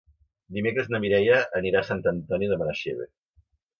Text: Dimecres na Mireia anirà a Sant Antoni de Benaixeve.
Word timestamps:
Dimecres 0.55 0.87
na 0.93 1.01
Mireia 1.03 1.37
anirà 1.61 1.81
a 1.85 1.89
Sant 1.91 2.01
Antoni 2.13 2.51
de 2.53 2.59
Benaixeve. 2.63 3.11